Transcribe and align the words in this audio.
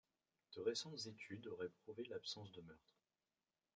De 0.55 0.61
récentes 0.61 1.05
études 1.05 1.45
auraient 1.45 1.69
prouvé 1.69 2.03
l'absence 2.05 2.51
de 2.53 2.61
meurtre. 2.61 3.03